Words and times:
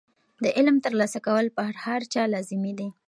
د 0.43 0.45
علم 0.57 0.77
ترلاسه 0.85 1.19
کول 1.27 1.45
په 1.57 1.63
هر 1.83 2.01
چا 2.13 2.23
لازمي 2.33 2.73
دي. 2.79 2.89